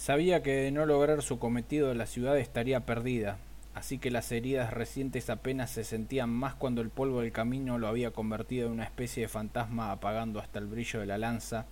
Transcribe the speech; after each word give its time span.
Sabía 0.00 0.42
que 0.42 0.52
de 0.52 0.70
no 0.70 0.86
lograr 0.86 1.20
su 1.20 1.38
cometido 1.38 1.92
la 1.92 2.06
ciudad 2.06 2.38
estaría 2.38 2.86
perdida, 2.86 3.36
así 3.74 3.98
que 3.98 4.10
las 4.10 4.32
heridas 4.32 4.72
recientes 4.72 5.28
apenas 5.28 5.68
se 5.68 5.84
sentían 5.84 6.30
más 6.30 6.54
cuando 6.54 6.80
el 6.80 6.88
polvo 6.88 7.20
del 7.20 7.32
camino 7.32 7.76
lo 7.76 7.86
había 7.86 8.10
convertido 8.10 8.66
en 8.66 8.72
una 8.72 8.84
especie 8.84 9.24
de 9.24 9.28
fantasma 9.28 9.92
apagando 9.92 10.40
hasta 10.40 10.58
el 10.58 10.64
brillo 10.64 11.00
de 11.00 11.06
la 11.06 11.18
lanza, 11.18 11.66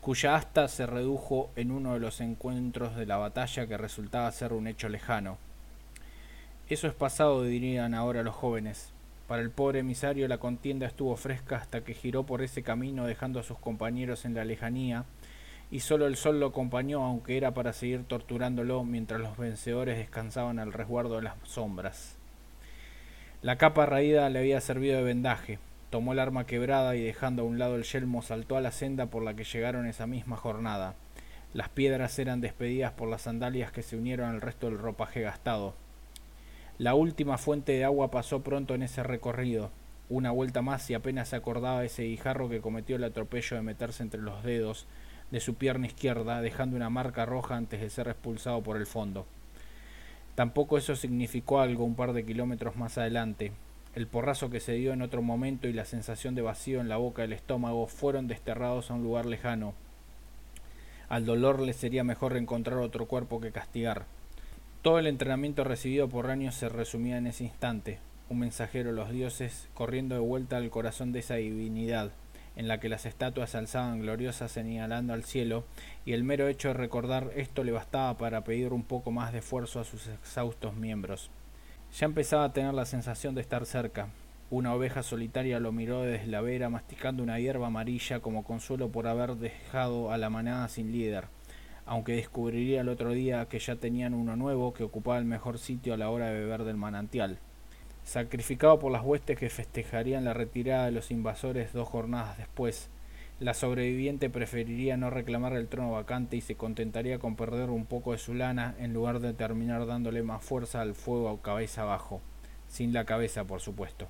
cuya 0.00 0.34
asta 0.34 0.66
se 0.66 0.86
redujo 0.86 1.50
en 1.56 1.70
uno 1.70 1.92
de 1.92 2.00
los 2.00 2.22
encuentros 2.22 2.96
de 2.96 3.04
la 3.04 3.18
batalla 3.18 3.66
que 3.66 3.76
resultaba 3.76 4.32
ser 4.32 4.54
un 4.54 4.66
hecho 4.66 4.88
lejano. 4.88 5.36
Eso 6.70 6.86
es 6.86 6.94
pasado, 6.94 7.42
dirían 7.44 7.92
ahora 7.92 8.22
los 8.22 8.34
jóvenes. 8.34 8.94
Para 9.26 9.42
el 9.42 9.50
pobre 9.50 9.80
emisario 9.80 10.26
la 10.26 10.38
contienda 10.38 10.86
estuvo 10.86 11.14
fresca 11.16 11.56
hasta 11.56 11.84
que 11.84 11.92
giró 11.92 12.24
por 12.24 12.40
ese 12.40 12.62
camino 12.62 13.04
dejando 13.04 13.38
a 13.38 13.42
sus 13.42 13.58
compañeros 13.58 14.24
en 14.24 14.32
la 14.32 14.46
lejanía, 14.46 15.04
y 15.70 15.80
solo 15.80 16.06
el 16.06 16.16
sol 16.16 16.40
lo 16.40 16.46
acompañó, 16.46 17.04
aunque 17.04 17.36
era 17.36 17.52
para 17.52 17.72
seguir 17.72 18.04
torturándolo 18.04 18.84
mientras 18.84 19.20
los 19.20 19.36
vencedores 19.36 19.98
descansaban 19.98 20.58
al 20.58 20.72
resguardo 20.72 21.16
de 21.16 21.22
las 21.22 21.34
sombras. 21.44 22.16
La 23.42 23.56
capa 23.56 23.86
raída 23.86 24.28
le 24.30 24.38
había 24.38 24.60
servido 24.60 24.96
de 24.96 25.04
vendaje. 25.04 25.58
Tomó 25.90 26.12
el 26.12 26.18
arma 26.18 26.44
quebrada 26.44 26.96
y 26.96 27.02
dejando 27.02 27.42
a 27.42 27.44
un 27.44 27.58
lado 27.58 27.76
el 27.76 27.84
yelmo 27.84 28.22
saltó 28.22 28.56
a 28.56 28.60
la 28.60 28.72
senda 28.72 29.06
por 29.06 29.22
la 29.22 29.34
que 29.34 29.44
llegaron 29.44 29.86
esa 29.86 30.06
misma 30.06 30.36
jornada. 30.36 30.94
Las 31.54 31.68
piedras 31.68 32.18
eran 32.18 32.40
despedidas 32.40 32.92
por 32.92 33.08
las 33.08 33.22
sandalias 33.22 33.72
que 33.72 33.82
se 33.82 33.96
unieron 33.96 34.28
al 34.28 34.40
resto 34.40 34.66
del 34.66 34.78
ropaje 34.78 35.20
gastado. 35.20 35.74
La 36.78 36.94
última 36.94 37.38
fuente 37.38 37.72
de 37.72 37.84
agua 37.84 38.10
pasó 38.10 38.40
pronto 38.40 38.74
en 38.74 38.82
ese 38.82 39.02
recorrido. 39.02 39.70
Una 40.10 40.30
vuelta 40.30 40.62
más 40.62 40.88
y 40.90 40.94
apenas 40.94 41.28
se 41.28 41.36
acordaba 41.36 41.84
ese 41.84 42.04
guijarro 42.04 42.48
que 42.48 42.60
cometió 42.60 42.96
el 42.96 43.04
atropello 43.04 43.56
de 43.56 43.62
meterse 43.62 44.02
entre 44.02 44.20
los 44.20 44.42
dedos 44.42 44.86
de 45.30 45.40
su 45.40 45.54
pierna 45.54 45.86
izquierda, 45.86 46.40
dejando 46.40 46.76
una 46.76 46.90
marca 46.90 47.26
roja 47.26 47.56
antes 47.56 47.80
de 47.80 47.90
ser 47.90 48.08
expulsado 48.08 48.62
por 48.62 48.76
el 48.76 48.86
fondo. 48.86 49.26
Tampoco 50.34 50.78
eso 50.78 50.94
significó 50.94 51.60
algo 51.60 51.84
un 51.84 51.96
par 51.96 52.12
de 52.12 52.24
kilómetros 52.24 52.76
más 52.76 52.96
adelante. 52.96 53.52
El 53.94 54.06
porrazo 54.06 54.50
que 54.50 54.60
se 54.60 54.74
dio 54.74 54.92
en 54.92 55.02
otro 55.02 55.22
momento 55.22 55.66
y 55.66 55.72
la 55.72 55.84
sensación 55.84 56.34
de 56.34 56.42
vacío 56.42 56.80
en 56.80 56.88
la 56.88 56.96
boca 56.96 57.22
del 57.22 57.32
estómago 57.32 57.88
fueron 57.88 58.28
desterrados 58.28 58.90
a 58.90 58.94
un 58.94 59.02
lugar 59.02 59.26
lejano. 59.26 59.74
Al 61.08 61.24
dolor 61.24 61.60
le 61.60 61.72
sería 61.72 62.04
mejor 62.04 62.36
encontrar 62.36 62.78
otro 62.78 63.06
cuerpo 63.06 63.40
que 63.40 63.50
castigar. 63.50 64.04
Todo 64.82 64.98
el 65.00 65.08
entrenamiento 65.08 65.64
recibido 65.64 66.08
por 66.08 66.26
Raño 66.26 66.52
se 66.52 66.68
resumía 66.68 67.18
en 67.18 67.26
ese 67.26 67.44
instante, 67.44 67.98
un 68.28 68.38
mensajero 68.38 68.90
de 68.90 68.96
los 68.96 69.10
dioses 69.10 69.68
corriendo 69.74 70.14
de 70.14 70.20
vuelta 70.20 70.58
al 70.58 70.70
corazón 70.70 71.10
de 71.10 71.18
esa 71.18 71.34
divinidad, 71.34 72.12
en 72.58 72.66
la 72.66 72.80
que 72.80 72.88
las 72.88 73.06
estatuas 73.06 73.50
se 73.50 73.58
alzaban 73.58 74.00
gloriosas 74.00 74.50
señalando 74.50 75.12
al 75.12 75.22
cielo, 75.22 75.62
y 76.04 76.12
el 76.12 76.24
mero 76.24 76.48
hecho 76.48 76.68
de 76.68 76.74
recordar 76.74 77.30
esto 77.36 77.62
le 77.62 77.70
bastaba 77.70 78.18
para 78.18 78.42
pedir 78.42 78.72
un 78.72 78.82
poco 78.82 79.12
más 79.12 79.32
de 79.32 79.38
esfuerzo 79.38 79.78
a 79.78 79.84
sus 79.84 80.08
exhaustos 80.08 80.74
miembros. 80.74 81.30
Ya 81.96 82.06
empezaba 82.06 82.42
a 82.42 82.52
tener 82.52 82.74
la 82.74 82.84
sensación 82.84 83.36
de 83.36 83.42
estar 83.42 83.64
cerca. 83.64 84.08
Una 84.50 84.74
oveja 84.74 85.04
solitaria 85.04 85.60
lo 85.60 85.70
miró 85.70 86.02
desde 86.02 86.26
la 86.26 86.40
vera 86.40 86.68
masticando 86.68 87.22
una 87.22 87.38
hierba 87.38 87.68
amarilla 87.68 88.18
como 88.18 88.42
consuelo 88.42 88.88
por 88.90 89.06
haber 89.06 89.36
dejado 89.36 90.10
a 90.10 90.18
la 90.18 90.28
manada 90.28 90.66
sin 90.68 90.90
líder, 90.90 91.26
aunque 91.86 92.16
descubriría 92.16 92.80
el 92.80 92.88
otro 92.88 93.12
día 93.12 93.46
que 93.46 93.60
ya 93.60 93.76
tenían 93.76 94.14
uno 94.14 94.34
nuevo 94.34 94.74
que 94.74 94.82
ocupaba 94.82 95.18
el 95.18 95.26
mejor 95.26 95.58
sitio 95.58 95.94
a 95.94 95.96
la 95.96 96.10
hora 96.10 96.26
de 96.26 96.40
beber 96.40 96.64
del 96.64 96.76
manantial 96.76 97.38
sacrificado 98.08 98.78
por 98.78 98.90
las 98.90 99.04
huestes 99.04 99.38
que 99.38 99.50
festejarían 99.50 100.24
la 100.24 100.32
retirada 100.32 100.86
de 100.86 100.92
los 100.92 101.10
invasores 101.10 101.74
dos 101.74 101.86
jornadas 101.86 102.38
después. 102.38 102.88
La 103.38 103.52
sobreviviente 103.52 104.30
preferiría 104.30 104.96
no 104.96 105.10
reclamar 105.10 105.52
el 105.52 105.68
trono 105.68 105.92
vacante 105.92 106.34
y 106.34 106.40
se 106.40 106.54
contentaría 106.54 107.18
con 107.18 107.36
perder 107.36 107.68
un 107.68 107.84
poco 107.84 108.12
de 108.12 108.18
su 108.18 108.32
lana 108.32 108.74
en 108.78 108.94
lugar 108.94 109.20
de 109.20 109.34
terminar 109.34 109.84
dándole 109.84 110.22
más 110.22 110.42
fuerza 110.42 110.80
al 110.80 110.94
fuego 110.94 111.42
cabeza 111.42 111.82
abajo, 111.82 112.22
sin 112.66 112.94
la 112.94 113.04
cabeza 113.04 113.44
por 113.44 113.60
supuesto. 113.60 114.08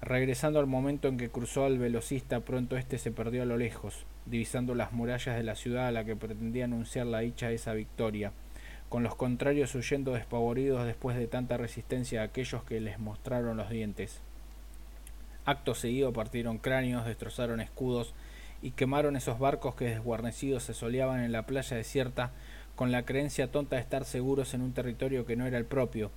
Regresando 0.00 0.58
al 0.58 0.66
momento 0.66 1.08
en 1.08 1.18
que 1.18 1.28
cruzó 1.28 1.66
al 1.66 1.78
velocista, 1.78 2.40
pronto 2.40 2.78
éste 2.78 2.96
se 2.96 3.12
perdió 3.12 3.42
a 3.42 3.46
lo 3.46 3.58
lejos, 3.58 4.06
divisando 4.24 4.74
las 4.74 4.92
murallas 4.92 5.36
de 5.36 5.42
la 5.42 5.54
ciudad 5.54 5.86
a 5.86 5.92
la 5.92 6.04
que 6.06 6.16
pretendía 6.16 6.64
anunciar 6.64 7.06
la 7.06 7.20
dicha 7.20 7.48
de 7.48 7.56
esa 7.56 7.74
victoria, 7.74 8.32
con 8.88 9.02
los 9.02 9.14
contrarios 9.14 9.74
huyendo 9.74 10.12
despavoridos 10.12 10.86
después 10.86 11.16
de 11.16 11.26
tanta 11.26 11.56
resistencia 11.56 12.20
a 12.20 12.24
aquellos 12.24 12.62
que 12.64 12.80
les 12.80 12.98
mostraron 12.98 13.56
los 13.56 13.70
dientes. 13.70 14.20
Acto 15.44 15.74
seguido 15.74 16.12
partieron 16.12 16.58
cráneos, 16.58 17.04
destrozaron 17.04 17.60
escudos 17.60 18.14
y 18.62 18.72
quemaron 18.72 19.16
esos 19.16 19.38
barcos 19.38 19.74
que 19.74 19.86
desguarnecidos 19.86 20.64
se 20.64 20.74
soleaban 20.74 21.22
en 21.22 21.32
la 21.32 21.46
playa 21.46 21.76
desierta 21.76 22.32
con 22.74 22.92
la 22.92 23.04
creencia 23.04 23.50
tonta 23.50 23.76
de 23.76 23.82
estar 23.82 24.04
seguros 24.04 24.54
en 24.54 24.62
un 24.62 24.72
territorio 24.72 25.24
que 25.24 25.36
no 25.36 25.46
era 25.46 25.58
el 25.58 25.64
propio, 25.64 26.10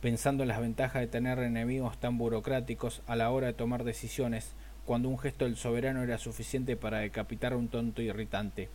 pensando 0.00 0.42
en 0.42 0.48
las 0.48 0.60
ventajas 0.60 1.02
de 1.02 1.08
tener 1.08 1.38
enemigos 1.38 1.98
tan 1.98 2.18
burocráticos 2.18 3.02
a 3.06 3.16
la 3.16 3.30
hora 3.30 3.48
de 3.48 3.52
tomar 3.52 3.84
decisiones, 3.84 4.52
cuando 4.86 5.08
un 5.08 5.18
gesto 5.18 5.44
del 5.44 5.56
soberano 5.56 6.02
era 6.02 6.16
suficiente 6.16 6.76
para 6.76 6.98
decapitar 6.98 7.52
a 7.52 7.56
un 7.56 7.68
tonto 7.68 8.00
irritante. 8.00 8.70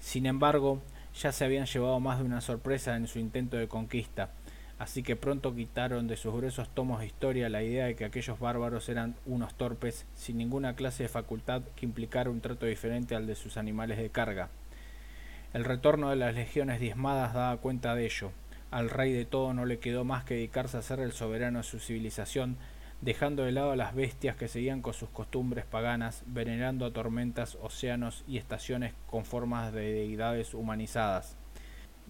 Sin 0.00 0.26
embargo, 0.26 0.80
ya 1.20 1.32
se 1.32 1.44
habían 1.44 1.66
llevado 1.66 2.00
más 2.00 2.18
de 2.18 2.24
una 2.24 2.40
sorpresa 2.40 2.96
en 2.96 3.06
su 3.06 3.18
intento 3.18 3.56
de 3.56 3.68
conquista, 3.68 4.30
así 4.78 5.02
que 5.02 5.16
pronto 5.16 5.54
quitaron 5.54 6.08
de 6.08 6.16
sus 6.16 6.34
gruesos 6.34 6.68
tomos 6.68 7.00
de 7.00 7.06
historia 7.06 7.48
la 7.48 7.62
idea 7.62 7.86
de 7.86 7.94
que 7.94 8.04
aquellos 8.04 8.40
bárbaros 8.40 8.88
eran 8.88 9.14
unos 9.24 9.54
torpes 9.54 10.06
sin 10.14 10.38
ninguna 10.38 10.74
clase 10.74 11.04
de 11.04 11.08
facultad 11.08 11.62
que 11.76 11.86
implicara 11.86 12.30
un 12.30 12.40
trato 12.40 12.66
diferente 12.66 13.14
al 13.14 13.26
de 13.26 13.36
sus 13.36 13.56
animales 13.56 13.98
de 13.98 14.10
carga. 14.10 14.48
El 15.52 15.64
retorno 15.64 16.10
de 16.10 16.16
las 16.16 16.34
legiones 16.34 16.80
diezmadas 16.80 17.32
daba 17.32 17.56
cuenta 17.58 17.94
de 17.94 18.06
ello. 18.06 18.32
Al 18.72 18.90
rey 18.90 19.12
de 19.12 19.24
todo 19.24 19.54
no 19.54 19.66
le 19.66 19.78
quedó 19.78 20.04
más 20.04 20.24
que 20.24 20.34
dedicarse 20.34 20.76
a 20.76 20.82
ser 20.82 20.98
el 20.98 21.12
soberano 21.12 21.58
de 21.58 21.64
su 21.64 21.78
civilización, 21.78 22.56
dejando 23.04 23.44
de 23.44 23.52
lado 23.52 23.72
a 23.72 23.76
las 23.76 23.94
bestias 23.94 24.34
que 24.34 24.48
seguían 24.48 24.80
con 24.80 24.94
sus 24.94 25.10
costumbres 25.10 25.66
paganas, 25.66 26.22
venerando 26.26 26.86
a 26.86 26.92
tormentas, 26.92 27.58
océanos 27.60 28.24
y 28.26 28.38
estaciones 28.38 28.94
con 29.06 29.26
formas 29.26 29.74
de 29.74 29.92
deidades 29.92 30.54
humanizadas. 30.54 31.36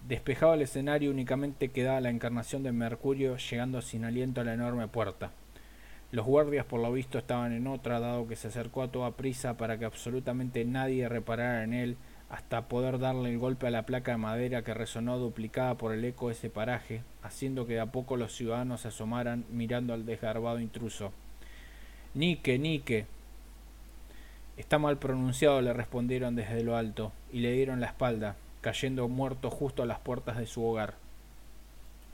Despejado 0.07 0.53
el 0.53 0.61
escenario 0.61 1.11
únicamente 1.11 1.69
quedaba 1.71 1.99
la 1.99 2.11
encarnación 2.11 2.63
de 2.63 2.71
Mercurio 2.71 3.35
llegando 3.35 3.81
sin 3.81 4.05
aliento 4.05 4.39
a 4.39 4.45
la 4.45 4.53
enorme 4.53 4.87
puerta. 4.87 5.31
Los 6.11 6.25
guardias 6.25 6.65
por 6.65 6.79
lo 6.79 6.93
visto 6.93 7.17
estaban 7.17 7.51
en 7.51 7.67
otra, 7.67 7.99
dado 7.99 8.25
que 8.25 8.37
se 8.37 8.47
acercó 8.47 8.81
a 8.81 8.91
toda 8.91 9.17
prisa 9.17 9.57
para 9.57 9.77
que 9.77 9.83
absolutamente 9.83 10.63
nadie 10.63 11.09
reparara 11.09 11.65
en 11.65 11.73
él, 11.73 11.97
hasta 12.29 12.67
poder 12.67 12.99
darle 12.99 13.31
el 13.31 13.37
golpe 13.37 13.67
a 13.67 13.71
la 13.71 13.85
placa 13.85 14.11
de 14.11 14.17
madera 14.17 14.63
que 14.63 14.73
resonó 14.73 15.17
duplicada 15.17 15.75
por 15.75 15.93
el 15.93 16.03
eco 16.03 16.27
de 16.27 16.33
ese 16.33 16.49
paraje, 16.49 17.03
haciendo 17.21 17.67
que 17.67 17.73
de 17.73 17.79
a 17.81 17.91
poco 17.91 18.17
los 18.17 18.35
ciudadanos 18.35 18.81
se 18.81 18.87
asomaran 18.87 19.45
mirando 19.51 19.93
al 19.93 20.05
desgarbado 20.05 20.59
intruso. 20.59 21.11
Nique, 22.13 22.57
Nique. 22.57 23.05
Está 24.57 24.79
mal 24.79 24.97
pronunciado, 24.97 25.61
le 25.61 25.73
respondieron 25.73 26.35
desde 26.35 26.63
lo 26.63 26.77
alto, 26.77 27.11
y 27.31 27.39
le 27.39 27.51
dieron 27.51 27.81
la 27.81 27.87
espalda, 27.87 28.37
cayendo 28.61 29.07
muerto 29.07 29.51
justo 29.51 29.83
a 29.83 29.85
las 29.85 29.99
puertas 29.99 30.37
de 30.37 30.47
su 30.47 30.63
hogar. 30.63 31.04